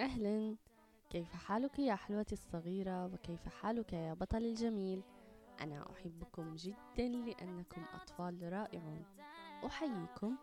[0.00, 0.56] أهلا.
[1.10, 5.02] كيف حالك يا حلوتي الصغيرة؟ وكيف حالك يا بطل الجميل؟
[5.60, 9.04] أنا أحبكم جدا لأنكم أطفال رائعون.
[9.66, 10.36] أحييكم.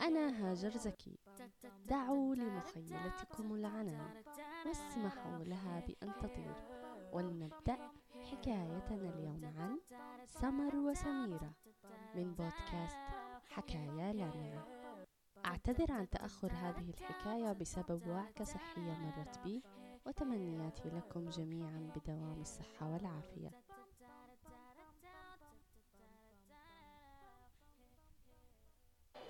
[0.00, 1.18] أنا هاجر زكي.
[1.86, 4.22] دعوا لمخيلتكم العنان
[4.66, 6.54] واسمحوا لها بأن تطير.
[7.12, 7.78] ولنبدأ
[8.30, 9.78] حكايتنا اليوم عن
[10.26, 11.52] سمر وسميرة.
[12.14, 12.98] من بودكاست
[13.44, 14.75] حكايا لامعة
[15.46, 19.62] أعتذر عن تأخر هذه الحكاية بسبب وعكة صحية مرت بي
[20.06, 23.50] وتمنياتي لكم جميعا بدوام الصحة والعافية.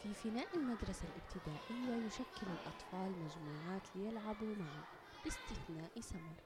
[0.02, 4.85] في فناء المدرسة الابتدائية يشكل الأطفال مجموعات ليلعبوا معا
[5.24, 6.43] باستثناء سمر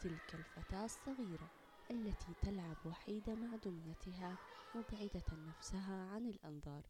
[0.00, 1.50] تلك الفتاة الصغيرة
[1.90, 4.38] التي تلعب وحيدة مع دميتها
[4.74, 6.82] مبعدة نفسها عن الأنظار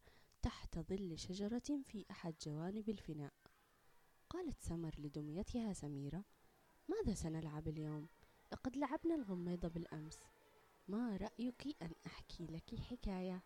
[0.43, 3.33] تحت ظل شجرة في أحد جوانب الفناء.
[4.31, 6.25] قالت سمر لدميتها سميرة
[6.89, 8.09] ماذا سنلعب اليوم؟
[8.53, 10.19] لقد لعبنا الغميضة بالأمس.
[10.89, 13.43] ما رأيك أن أحكي لك حكاية؟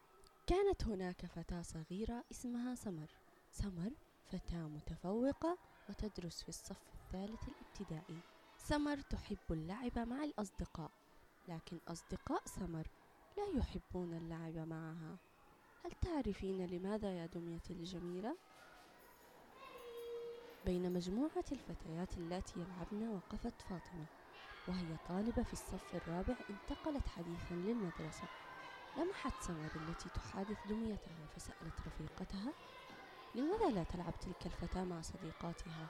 [0.46, 3.10] كانت هناك فتاة صغيرة اسمها سمر.
[3.50, 3.92] سمر
[4.24, 8.20] فتاة متفوقة وتدرس في الصف الثالث الابتدائي.
[8.58, 10.90] سمر تحب اللعب مع الأصدقاء
[11.48, 12.88] لكن أصدقاء سمر
[13.36, 15.18] لا يحبون اللعب معها.
[15.86, 18.36] هل تعرفين لماذا يا دميتي الجميلة؟
[20.64, 24.06] بين مجموعة الفتيات اللاتي يلعبن وقفت فاطمة
[24.68, 28.28] وهي طالبة في الصف الرابع انتقلت حديثا للمدرسة
[28.96, 32.52] لمحت سمر التي تحادث دميتها فسألت رفيقتها
[33.34, 35.86] لماذا لا تلعب تلك الفتاة مع صديقاتها؟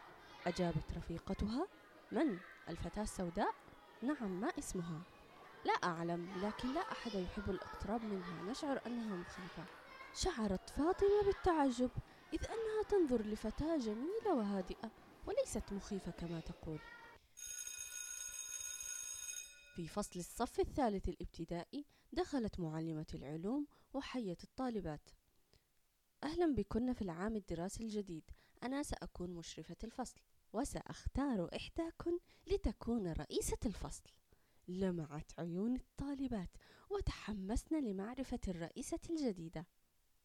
[0.47, 1.67] أجابت رفيقتها
[2.12, 3.55] من؟ الفتاة السوداء؟
[4.02, 5.00] نعم ما اسمها؟
[5.64, 9.64] لا أعلم لكن لا أحد يحب الإقتراب منها نشعر أنها مخيفة
[10.17, 11.91] شعرت فاطمة بالتعجب
[12.33, 14.91] إذ أنها تنظر لفتاة جميلة وهادئة
[15.27, 16.78] وليست مخيفة كما تقول.
[19.75, 25.11] في فصل الصف الثالث الابتدائي دخلت معلمة العلوم وحيت الطالبات.
[26.23, 28.30] أهلا بكن في العام الدراسي الجديد.
[28.62, 30.20] أنا سأكون مشرفة الفصل
[30.52, 34.05] وسأختار إحداكن لتكون رئيسة الفصل.
[34.68, 36.51] لمعت عيون الطالبات
[36.91, 39.67] وتحمسن لمعرفة الرئيسة الجديدة.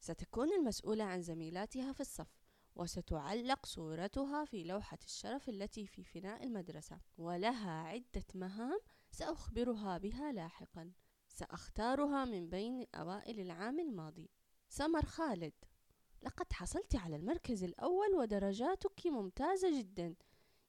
[0.01, 2.41] ستكون المسؤولة عن زميلاتها في الصف
[2.75, 8.79] وستعلق صورتها في لوحة الشرف التي في فناء المدرسة ولها عدة مهام
[9.11, 10.91] سأخبرها بها لاحقا.
[11.28, 14.29] سأختارها من بين أوائل العام الماضي.
[14.69, 15.53] سمر خالد
[16.23, 20.16] لقد حصلت على المركز الأول ودرجاتك ممتازة جدا.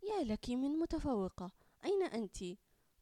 [0.03, 1.53] يا لك من متفوقة.
[1.85, 2.45] أين أنت؟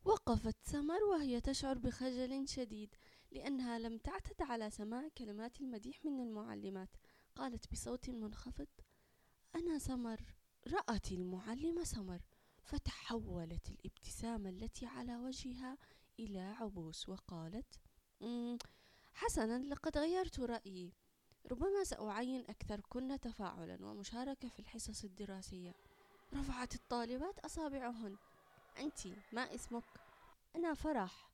[0.05, 2.95] وقفت سمر وهي تشعر بخجل شديد.
[3.31, 6.89] لأنها لم تعتد على سماع كلمات المديح من المعلمات.
[7.37, 8.69] قالت بصوت منخفض
[9.55, 10.21] أنا سمر
[10.67, 12.23] رأت المعلمة سمر.
[12.63, 15.79] فتحولت الابتسامة التي على وجهها
[16.19, 17.81] إلى عبوس وقالت
[19.13, 20.93] حسنا لقد غيرت رأيي.
[21.51, 23.87] ربما سأعين أكثر كن تفاعلا.
[23.87, 25.75] ومشاركة في الحصص الدراسية.
[26.35, 28.17] رفعت الطالبات أصابعهن.
[28.79, 29.85] أنت ما اسمك؟
[30.57, 31.30] أنا فرح.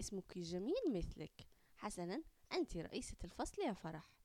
[0.00, 1.46] اسمك جميل مثلك.
[1.76, 2.22] حسنا
[2.52, 4.16] أنت رئيسة الفصل يا فرح.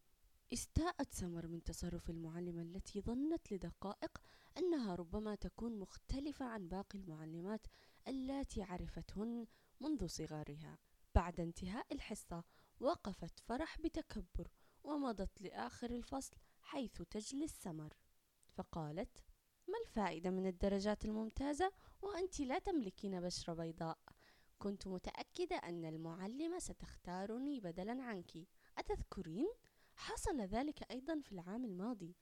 [0.54, 4.22] استاءت سمر من تصرف المعلمة التي ظنت لدقائق
[4.58, 7.68] أنها ربما تكون مختلفة عن باقي المعلمات
[8.08, 9.48] اللاتي عرفتهن
[9.80, 10.78] منذ صغارها.
[11.16, 12.44] بعد انتهاء الحصة
[12.80, 14.52] وقفت فرح بتكبر
[14.84, 17.94] ومضت لآخر الفصل حيث تجلس سمر.
[18.54, 19.24] فقالت
[19.68, 21.72] ما الفائدة من الدرجات الممتازة
[22.02, 23.98] وأنت لا تملكين بشرة بيضاء؟
[24.60, 28.48] كنت متأكدة أن المعلمة ستختارني بدلا عنك.
[28.78, 29.48] أتذكرين؟
[29.96, 32.16] حصل ذلك أيضا في العام الماضي.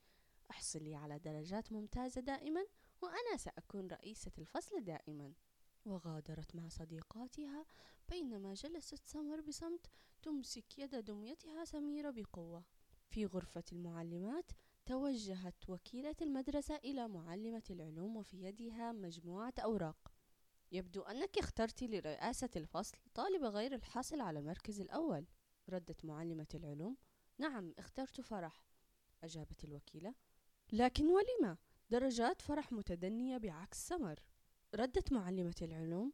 [0.52, 2.66] أحصلي على درجات ممتازة دائما
[3.02, 5.34] وأنا سأكون رئيسة الفصل دائما.
[5.86, 7.66] وغادرت مع صديقاتها
[8.10, 9.86] بينما جلست سمر بصمت
[10.22, 12.64] تمسك يد دميتها سميرة بقوة.
[13.10, 14.52] في غرفة المعلمات
[14.86, 20.13] توجهت وكيلة المدرسة إلى معلمة العلوم وفي يدها مجموعة أوراق.
[20.73, 25.25] يبدو أنك اخترت لرئاسة الفصل طالبة غير الحاصل على المركز الأول.
[25.70, 26.97] ردت معلمة العلوم
[27.37, 28.66] نعم اخترت فرح.
[29.23, 30.16] أجابت الوكيلة
[30.72, 31.58] لكن ولم
[31.90, 34.20] درجات فرح متدنية بعكس سمر.
[34.75, 36.14] ردت معلمة العلوم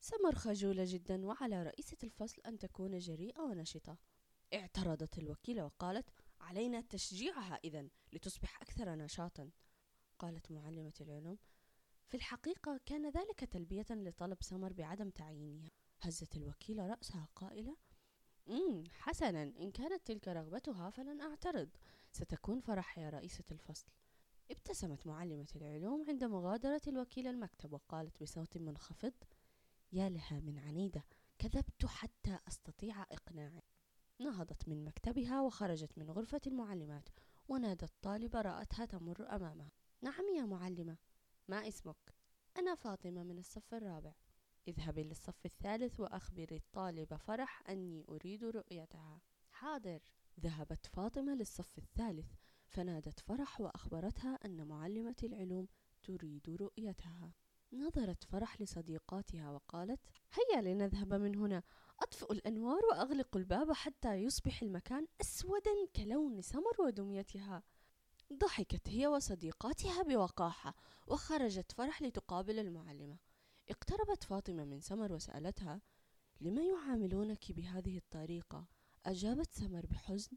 [0.00, 3.98] سمر خجولة جدا وعلى رئيسة الفصل أن تكون جريئة ونشطة.
[4.54, 6.10] اعترضت الوكيلة وقالت
[6.40, 9.50] علينا تشجيعها إذا لتصبح أكثر نشاطا.
[10.18, 11.38] قالت معلمة العلوم
[12.08, 15.70] في الحقيقة كان ذلك تلبية لطلب سمر بعدم تعيينها.
[16.00, 17.76] هزت الوكيلة رأسها قائلة
[18.46, 21.68] مم حسنا إن كانت تلك رغبتها فلن أعترض.
[22.12, 23.86] ستكون فرح يا رئيسة الفصل.
[24.50, 29.14] ابتسمت معلمة العلوم عند مغادرة الوكيل المكتب وقالت بصوت منخفض
[29.92, 31.04] يا لها من عنيدة
[31.38, 33.62] كذبت حتى أستطيع إقناعي.
[34.20, 37.08] نهضت من مكتبها وخرجت من غرفة المعلمات
[37.48, 39.72] ونادت طالبة رأتها تمر أمامها.
[40.02, 40.96] نعم يا معلمة.
[41.48, 42.14] ما اسمك؟
[42.56, 44.12] أنا فاطمة من الصف الرابع.
[44.68, 49.20] اذهبي للصف الثالث وأخبري الطالبة فرح أني أريد رؤيتها.
[49.50, 50.00] حاضر.
[50.40, 52.32] ذهبت فاطمة للصف الثالث.
[52.66, 55.68] فنادت فرح وأخبرتها أن معلمة العلوم
[56.02, 57.32] تريد رؤيتها.
[57.72, 60.00] نظرت فرح لصديقاتها وقالت
[60.32, 61.62] هيا لنذهب من هنا.
[62.00, 67.62] أطفئ الأنوار وأغلق الباب حتى يصبح المكان أسودا كلون سمر ودميتها.
[68.32, 70.74] ضحكت هي وصديقاتها بوقاحة
[71.06, 73.18] وخرجت فرح لتقابل المعلمة.
[73.68, 75.80] اقتربت فاطمة من سمر وسألتها
[76.40, 78.66] لما يعاملونك بهذه الطريقة
[79.06, 80.36] أجابت سمر بحزن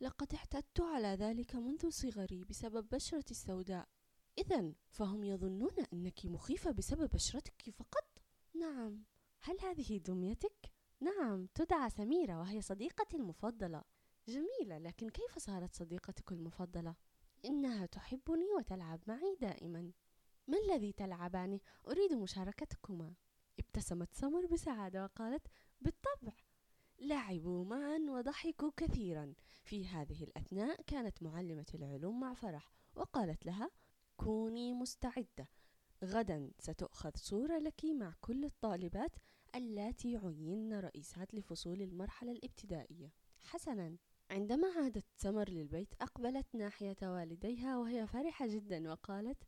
[0.00, 3.88] لقد اعتدت على ذلك منذ صغري بسبب بشرتي السوداء.
[4.38, 8.04] إذا فهم يظنون أنك مخيفة بسبب بشرتك فقط؟
[8.54, 9.04] نعم.
[9.40, 13.84] هل هذه دميتك؟ نعم تدعى سميرة وهي صديقتي المفضلة.
[14.28, 16.94] جميلة لكن كيف صارت صديقتك المفضلة؟
[17.44, 19.92] إنها تحبني وتلعب معي دائما.
[20.46, 23.14] ما الذي تلعبانه؟ أريد مشاركتكما.
[23.58, 25.46] ابتسمت سمر بسعادة وقالت
[25.80, 26.32] بالطبع.
[26.98, 29.34] لعبوا معا وضحكوا كثيرا.
[29.64, 33.70] في هذه الأثناء كانت معلمة العلوم مع فرح وقالت لها
[34.16, 35.48] كوني مستعدة.
[36.04, 39.16] غدا ستؤخذ صورة لك مع كل الطالبات
[39.54, 43.12] اللاتي عين رئيسات لفصول المرحلة الابتدائية.
[43.44, 43.96] حسنا.
[44.32, 49.42] عندما عادت سمر للبيت أقبلت ناحية والديها وهي فرحة جدا وقالت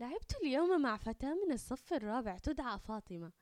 [0.00, 3.32] لعبت اليوم مع فتاة من الصف الرابع تدعى فاطمة.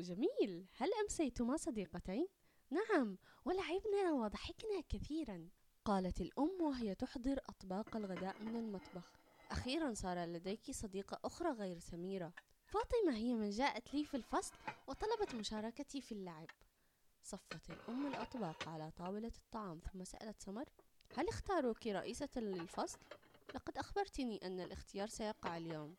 [0.00, 0.66] جميل.
[0.76, 2.26] هل أمسيتما صديقتين؟
[2.70, 5.48] نعم ولعبنا وضحكنا كثيرا.
[5.84, 9.12] قالت الأم وهي تحضر أطباق الغداء من المطبخ.
[9.50, 12.32] أخيرا صار لديك صديقة أخرى غير سميرة.
[12.66, 14.54] فاطمة هي من جاءت لي في الفصل
[14.86, 16.46] وطلبت مشاركتي في اللعب.
[17.22, 20.68] صفت الأم الأطباق على طاولة الطعام ثم سألت سمر
[21.16, 22.98] هل اختاروك رئيسة للفصل؟
[23.54, 25.96] لقد أخبرتني أن الاختيار سيقع اليوم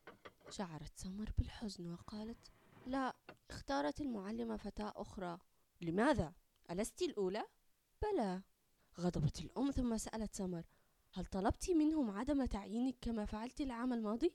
[0.49, 2.51] شعرت سمر بالحزن وقالت
[2.85, 3.15] لا
[3.49, 5.39] اختارت المعلمة فتاة أخرى
[5.81, 6.33] لماذا؟
[6.71, 7.43] ألست الأولى؟
[8.01, 8.41] بلى
[8.99, 10.65] غضبت الأم ثم سألت سمر
[11.11, 14.33] هل طلبت منهم عدم تعيينك كما فعلت العام الماضي؟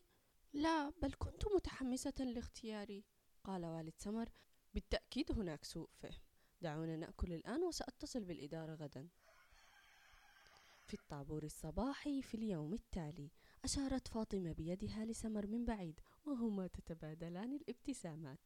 [0.53, 3.05] لا بل كنت متحمسة لاختياري
[3.45, 4.29] قال والد سمر
[4.75, 6.28] بالتأكيد هناك سوء فهم
[6.61, 9.09] دعونا نأكل الآن وسأتصل بالإدارة غدا.
[10.87, 13.31] في الطابور الصباحي في اليوم التالي
[13.65, 18.39] أشارت فاطمة بيدها لسمر من بعيد وهما تتبادلان الابتسامات.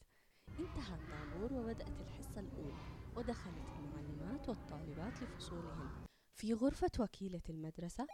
[0.48, 2.74] انتهى الطابور وبدأت الحصة الأولى
[3.16, 8.06] ودخلت المعلمات والطالبات لفصولهن في غرفة وكيلة المدرسة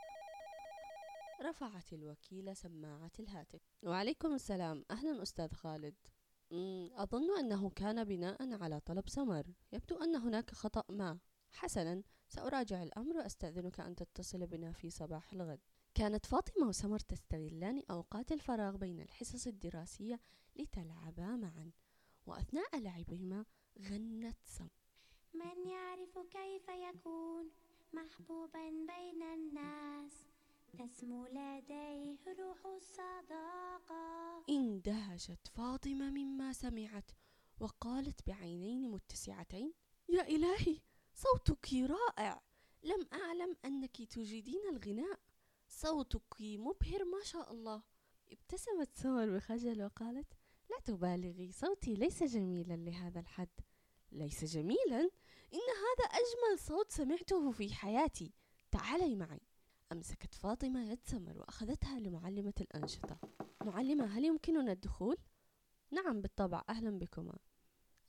[1.42, 3.60] رفعت الوكيلة سماعة الهاتف.
[3.82, 5.94] وعليكم السلام أهلا أستاذ خالد.
[6.94, 9.46] أظن أنه كان بناء على طلب سمر.
[9.72, 11.18] يبدو أن هناك خطأ ما.
[11.52, 15.60] حسنا سأراجع الأمر وأستأذنك أن تتصل بنا في صباح الغد.
[15.94, 20.20] كانت فاطمة وسمر تستغلان أوقات الفراغ بين الحصص الدراسية
[20.56, 21.70] لتلعبا معا
[22.26, 23.44] وأثناء لعبهما
[23.78, 24.68] غنت سم.
[25.34, 27.50] من يعرف كيف يكون
[27.92, 30.27] محبوبا بين الناس؟
[30.72, 37.10] تسمو لديه روح الصداقة اندهشت فاطمة مما سمعت
[37.60, 39.72] وقالت بعينين متسعتين
[40.08, 40.80] يا إلهي
[41.14, 42.42] صوتك رائع.
[42.82, 45.18] لم أعلم أنك تجيدين الغناء.
[45.68, 47.82] صوتك مبهر ما شاء الله.
[48.30, 50.32] ابتسمت سمر بخجل وقالت
[50.70, 53.60] لا تبالغي صوتي ليس جميلا لهذا الحد.
[54.12, 55.00] ليس جميلا؟
[55.54, 58.32] إن هذا أجمل صوت سمعته في حياتي.
[58.70, 59.47] تعالي معي.
[59.92, 63.18] أمسكت فاطمة يد سمر وأخذتها لمعلمة الأنشطة.
[63.64, 65.16] معلمة هل يمكننا الدخول؟
[65.90, 67.38] نعم بالطبع أهلا بكما.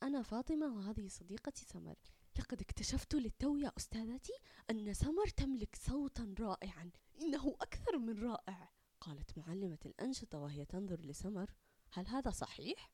[0.03, 1.95] أنا فاطمة وهذه صديقتي سمر.
[2.39, 4.33] لقد اكتشفت للتو يا أستاذتي
[4.69, 6.91] أن سمر تملك صوتا رائعا.
[7.21, 8.71] إنه أكثر من رائع.
[9.01, 11.51] قالت معلمة الأنشطة وهي تنظر لسمر.
[11.93, 12.91] هل هذا صحيح؟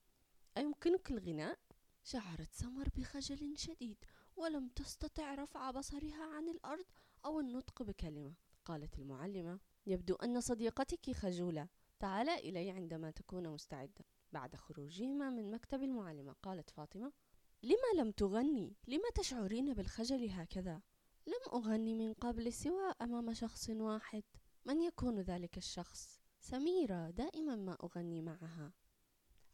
[0.58, 1.60] أيمكنك الغناء؟
[2.04, 3.98] شعرت سمر بخجل شديد
[4.36, 6.86] ولم تستطع رفع بصرها عن الأرض
[7.26, 8.34] أو النطق بكلمة.
[8.66, 11.68] قالت المعلمة يبدو أن صديقتك خجولة.
[12.00, 14.06] تعالى إلي عندما تكون مستعدة.
[14.32, 16.36] بعد خروجهما من مكتب المعلمة.
[16.44, 17.14] قالت فاطمة
[17.64, 20.82] لما لم تغني؟ لما تشعرين بالخجل هكذا؟
[21.28, 24.24] لم أغني من قبل سوى أمام شخص واحد.
[24.66, 28.74] من يكون ذلك الشخص؟ سميرة دائما ما أغني معها.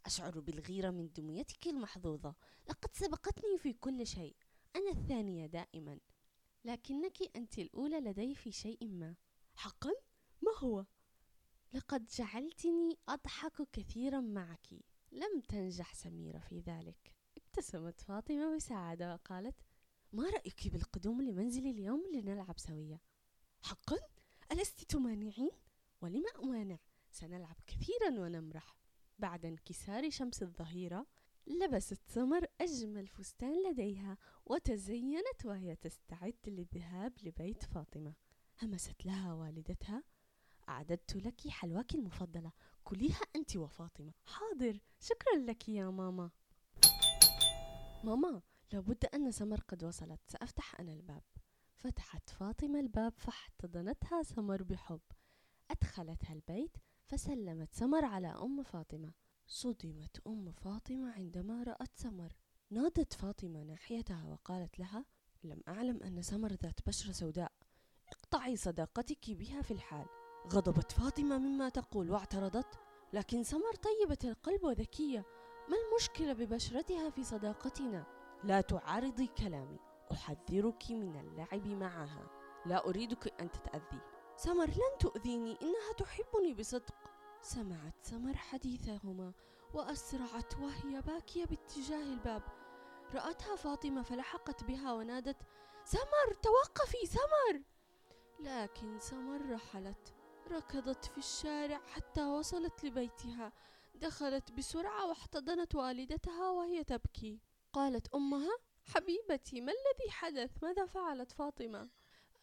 [0.05, 2.35] أشعر بالغيرة من دميتك المحظوظة.
[2.69, 4.35] لقد سبقتني في كل شيء.
[4.75, 5.99] أنا الثانية دائما.
[6.65, 9.15] لكنك أنت الأولى لدي في شيء ما.
[9.55, 9.91] حقا؟
[10.41, 10.85] ما هو؟
[11.73, 14.67] لقد جعلتني أضحك كثيرا معك.
[15.11, 17.13] لم تنجح سميرة في ذلك.
[17.37, 19.55] ابتسمت فاطمة بسعادة وقالت
[20.13, 22.99] ما رأيك بالقدوم لمنزلي اليوم لنلعب سويا
[23.61, 23.97] حقا؟
[24.51, 25.51] ألست تمانعين؟
[26.01, 26.77] ولم أمانع؟
[27.11, 28.75] سنلعب كثيرا ونمرح.
[29.19, 31.07] بعد انكسار شمس الظهيرة
[31.47, 38.13] لبست سمر أجمل فستان لديها وتزينت وهي تستعد للذهاب لبيت فاطمة.
[38.61, 40.03] همست لها والدتها.
[40.69, 42.51] أعددت لك حلواك المفضلة.
[42.83, 44.13] كليها أنت وفاطمة.
[44.25, 44.79] حاضر.
[44.99, 46.31] شكرا لك يا ماما.
[48.03, 50.19] ماما لابد أن سمر قد وصلت.
[50.27, 51.23] سأفتح أنا الباب.
[51.75, 55.01] فتحت فاطمة الباب فاحتضنتها سمر بحب.
[55.71, 59.13] أدخلتها البيت فسلمت سمر على أم فاطمة.
[59.53, 62.33] صدمت أم فاطمة عندما رأت سمر.
[62.69, 65.05] نادت فاطمة ناحيتها وقالت لها
[65.43, 67.51] لم أعلم أن سمر ذات بشرة سوداء.
[68.09, 70.05] اقطعي صداقتك بها في الحال.
[70.47, 72.79] غضبت فاطمة مما تقول واعترضت
[73.13, 75.25] لكن سمر طيبة القلب وذكية.
[75.69, 78.05] ما المشكلة ببشرتها في صداقتنا؟
[78.43, 79.79] لا تعارضي كلامي.
[80.11, 82.29] أحذرك من اللعب معها.
[82.65, 84.01] لا أريدك أن تتأذي.
[84.35, 85.57] سمر لن تؤذيني.
[85.61, 87.00] إنها تحبني بصدق.
[87.41, 89.33] سمعت سمر حديثهما
[89.73, 92.43] وأسرعت وهي باكية باتجاه الباب.
[93.13, 95.37] رأتها فاطمة فلحقت بها ونادت
[95.85, 97.61] سمر توقفي سمر!
[98.39, 100.13] لكن سمر رحلت.
[100.51, 103.53] ركضت في الشارع حتى وصلت لبيتها.
[103.95, 107.39] دخلت بسرعة واحتضنت والدتها وهي تبكي.
[107.73, 111.89] قالت أمها حبيبتي ما الذي حدث؟ ماذا فعلت فاطمة؟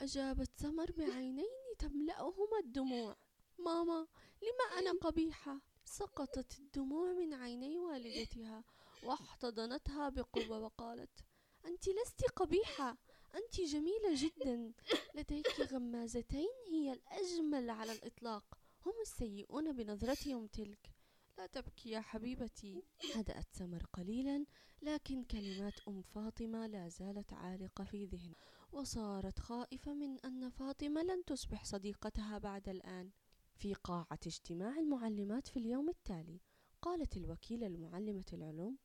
[0.00, 3.16] أجابت سمر بعينين تملأهما الدموع.
[3.58, 4.06] ماما
[4.42, 8.64] لما أنا قبيحة؟ سقطت الدموع من عيني والدتها
[9.02, 11.24] واحتضنتها بقوة وقالت
[11.64, 12.96] أنت لست قبيحة
[13.34, 14.72] أنت جميلة جدا.
[15.14, 18.58] لديك غمازتين هي الأجمل على الإطلاق.
[18.86, 20.92] هم السيئون بنظرتهم تلك.
[21.38, 22.82] لا تبكي يا حبيبتي.
[23.14, 24.46] هدأت سمر قليلا
[24.82, 28.34] لكن كلمات أم فاطمة لا زالت عالقة في ذهن
[28.72, 33.10] وصارت خائفة من أن فاطمة لن تصبح صديقتها بعد الآن.
[33.58, 36.40] في قاعة اجتماع المعلمات في اليوم التالي.
[36.82, 38.78] قالت الوكيلة لمعلمة العلوم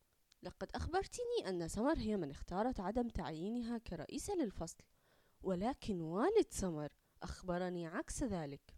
[0.44, 4.84] لقد أخبرتني أن سمر هي من اختارت عدم تعيينها كرئيسة للفصل
[5.44, 6.89] ولكن والد سمر
[7.24, 8.75] أخبرني عكس ذلك.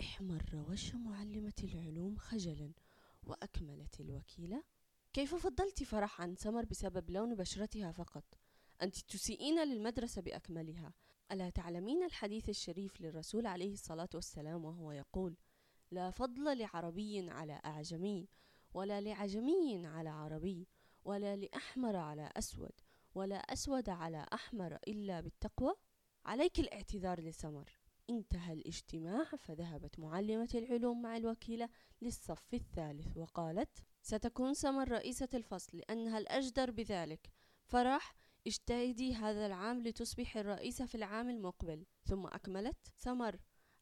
[0.00, 2.72] احمر وجه معلمة العلوم خجلا
[3.22, 4.62] وأكملت الوكيلة
[5.12, 8.24] كيف فضلت فرح عن سمر بسبب لون بشرتها فقط؟
[8.82, 10.92] أنت تسيئين للمدرسة بأكملها
[11.32, 15.36] ألا تعلمين الحديث الشريف للرسول عليه الصلاة والسلام وهو يقول
[15.90, 18.28] لا فضل لعربي على أعجمي
[18.74, 20.68] ولا لعجمي على عربي
[21.04, 22.72] ولا لأحمر على أسود
[23.14, 25.74] ولا أسود على أحمر إلا بالتقوى
[26.24, 27.78] عليك الاعتذار لسمر.
[28.10, 31.68] انتهى الاجتماع فذهبت معلمة العلوم مع الوكيلة
[32.02, 37.30] للصف الثالث وقالت ستكون سمر رئيسة الفصل لأنها الأجدر بذلك؟
[37.64, 38.14] فرح
[38.48, 41.86] اجتهدي هذا العام لتصبح الرئيسة في العام المقبل.
[42.04, 43.40] ثم أكملت سمر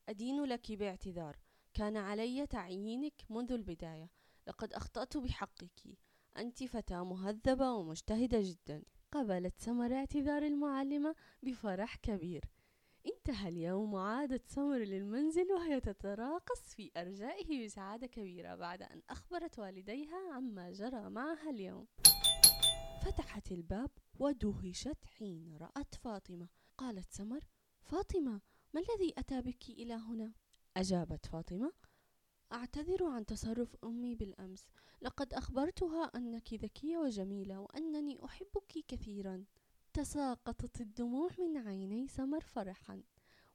[0.08, 1.36] أدين لك باعتذار.
[1.74, 4.10] كان علي تعيينك منذ البداية.
[4.46, 5.98] لقد أخطأت بحقك.
[6.36, 8.82] أنت فتاة مهذبة ومجتهدة جدا.
[9.12, 12.44] قبلت سمر اعتذار المعلمة بفرح كبير.
[13.06, 20.32] انتهى اليوم وعادت سمر للمنزل وهي تتراقص في أرجائه بسعادة كبيرة بعد أن أخبرت والديها
[20.32, 21.86] عما جرى معها اليوم.
[23.06, 26.48] فتحت الباب ودهشت حين رأت فاطمة.
[26.78, 27.44] قالت سمر
[27.82, 28.40] فاطمة
[28.74, 30.32] ما الذي أتى بك إلى هنا؟
[30.76, 31.72] أجابت فاطمة
[32.52, 34.68] أعتذر عن تصرف أمي بالأمس.
[35.02, 39.44] لقد أخبرتها أنك ذكية وجميلة وأنني أحبك كثيرا.
[39.92, 43.02] تساقطت الدموع من عيني سمر فرحا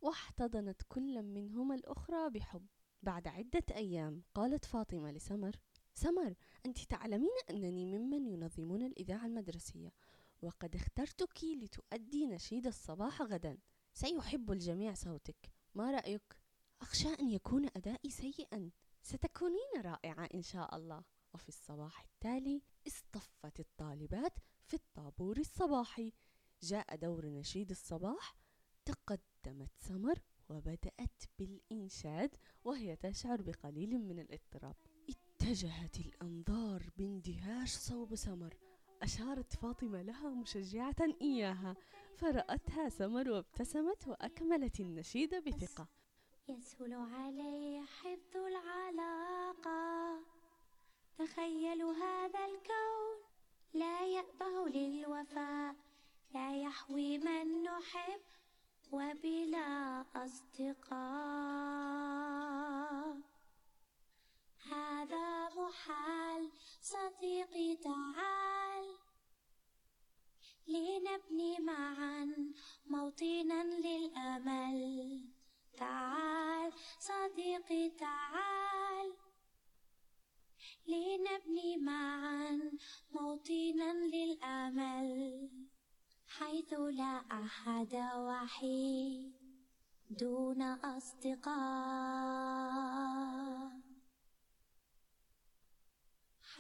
[0.02, 2.66] واحتضنت كل منهما الأخرى بحب.
[3.04, 5.56] بعد عدة أيام قالت فاطمة لسمر
[5.94, 9.94] سمر أنت تعلمين أنني ممن ينظمون الإذاعة المدرسية
[10.42, 13.58] وقد اخترتك لتؤدي نشيد الصباح غدا.
[13.94, 15.52] سيحب الجميع صوتك.
[15.76, 16.38] ما رأيك؟
[16.82, 18.72] أخشى أن يكون أدائي سيئا.
[19.04, 21.04] ستكونين رائعة إن شاء الله.
[21.34, 24.34] وفي الصباح التالي اصطفت الطالبات
[24.66, 26.14] في الطابور الصباحي.
[26.64, 28.36] جاء دور نشيد الصباح.
[28.86, 30.20] تقدمت سمر
[30.50, 34.76] وبدأت بالإنشاد وهي تشعر بقليل من الاضطراب.
[35.42, 38.54] اتجهت الأنظار باندهاش صوب سمر.
[39.02, 41.76] أشارت فاطمة لها مشجعة إياها.
[42.16, 45.88] فرأتها سمر وابتسمت وأكملت النشيد بثقة.
[46.50, 50.20] يسهل علي حفظ العلاقة.
[51.18, 53.18] تخيلوا هذا الكون.
[53.74, 55.76] لا يأبه للوفاء.
[56.34, 58.22] لا يحوي من نحب
[58.92, 60.92] وبلا أصدقاء.
[64.74, 66.50] هذا محال
[66.82, 68.96] صديقي تعال.
[70.68, 72.36] لنبني معا
[72.86, 75.22] موطنا للأمل.
[75.78, 79.14] تعال صديقي تعال.
[80.88, 82.72] لنبني معا
[83.12, 85.50] موطنا للأمل.
[86.28, 89.34] حيث لا أحد وحيد
[90.10, 91.52] دون أصدقاء.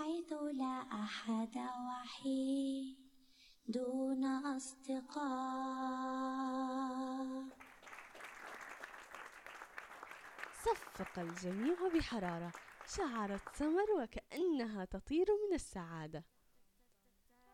[0.01, 2.97] حيث لا أحد وحيد
[3.67, 5.21] دون أصدقاء.
[10.53, 12.51] صفق الجميع بحرارة
[12.87, 16.23] شعرت سمر وكأنها تطير من السعادة.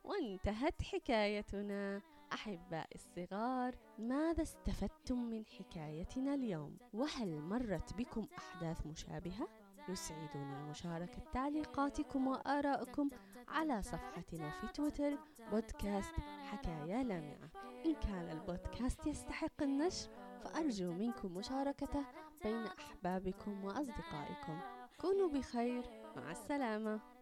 [0.03, 2.01] وانتهت حكايتنا.
[2.33, 12.27] أحبائي الصغار ماذا استفدتم من حكايتنا اليوم؟ وهل مرت بكم أحداث مشابهة؟ يسعدني مشاركة تعليقاتكم
[12.27, 13.09] وآرائكم
[13.47, 15.17] على صفحتنا في تويتر
[15.51, 16.13] بودكاست
[16.43, 17.49] حكايا لامعة.
[17.85, 20.09] إن كان البودكاست يستحق النشر
[20.43, 22.03] فأرجو منكم مشاركته
[22.43, 24.59] بين أحبابكم وأصدقائكم.
[25.01, 25.83] كونوا بخير
[26.15, 27.16] مع السلامة.